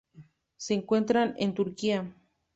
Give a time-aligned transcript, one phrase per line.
[0.57, 2.11] Se encuentra en Turquía